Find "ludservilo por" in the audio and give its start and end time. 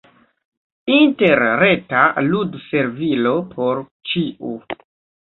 2.31-3.87